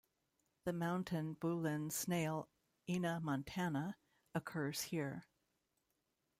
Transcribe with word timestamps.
The 0.63 0.73
Mountain 0.73 1.35
Bulin 1.35 1.91
snail 1.91 2.49
"Ena 2.87 3.19
montana" 3.19 3.97
occurs 4.33 4.85
here. 4.85 5.27